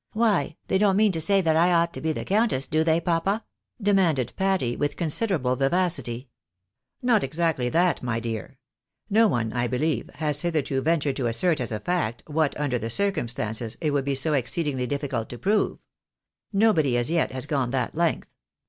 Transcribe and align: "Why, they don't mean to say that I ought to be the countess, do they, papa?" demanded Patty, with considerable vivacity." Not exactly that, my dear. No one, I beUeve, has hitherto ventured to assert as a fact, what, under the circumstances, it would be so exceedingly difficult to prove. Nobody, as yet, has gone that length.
"Why, 0.12 0.56
they 0.68 0.78
don't 0.78 0.96
mean 0.96 1.10
to 1.10 1.20
say 1.20 1.40
that 1.40 1.56
I 1.56 1.72
ought 1.72 1.92
to 1.94 2.00
be 2.00 2.12
the 2.12 2.24
countess, 2.24 2.68
do 2.68 2.84
they, 2.84 3.00
papa?" 3.00 3.44
demanded 3.82 4.32
Patty, 4.36 4.76
with 4.76 4.96
considerable 4.96 5.56
vivacity." 5.56 6.28
Not 7.02 7.24
exactly 7.24 7.68
that, 7.70 8.00
my 8.00 8.20
dear. 8.20 8.58
No 9.10 9.26
one, 9.26 9.52
I 9.52 9.66
beUeve, 9.66 10.14
has 10.14 10.42
hitherto 10.42 10.80
ventured 10.80 11.16
to 11.16 11.26
assert 11.26 11.60
as 11.60 11.72
a 11.72 11.80
fact, 11.80 12.22
what, 12.28 12.56
under 12.56 12.78
the 12.78 12.88
circumstances, 12.88 13.76
it 13.80 13.90
would 13.90 14.04
be 14.04 14.14
so 14.14 14.32
exceedingly 14.32 14.86
difficult 14.86 15.28
to 15.30 15.38
prove. 15.38 15.80
Nobody, 16.52 16.96
as 16.96 17.10
yet, 17.10 17.32
has 17.32 17.46
gone 17.46 17.72
that 17.72 17.96
length. 17.96 18.28